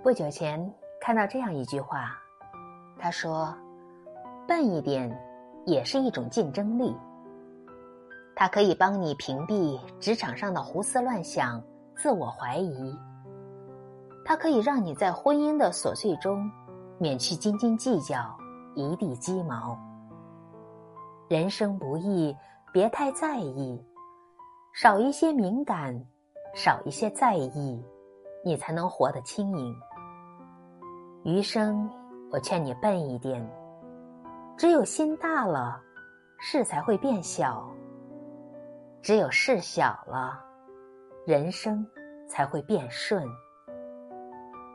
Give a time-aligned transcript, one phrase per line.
[0.00, 2.16] 不久前看到这样一句话，
[3.00, 3.52] 他说
[4.46, 5.10] ：“笨一点
[5.66, 6.96] 也是一种竞争力。
[8.36, 11.60] 它可以帮你屏蔽职场上的胡思乱想、
[11.96, 12.96] 自我怀疑。
[14.24, 16.48] 它可以让你在婚姻的琐碎中
[16.98, 18.38] 免去斤斤计较、
[18.76, 19.76] 一地鸡毛。
[21.28, 22.34] 人生不易，
[22.72, 23.84] 别太在意，
[24.72, 26.00] 少一些敏感，
[26.54, 27.84] 少一些在意，
[28.44, 29.74] 你才能活得轻盈。”
[31.28, 31.86] 余生，
[32.32, 33.46] 我劝你笨一点。
[34.56, 35.78] 只有心大了，
[36.40, 37.70] 事才会变小；
[39.02, 40.42] 只有事小了，
[41.26, 41.86] 人生
[42.26, 43.22] 才会变顺。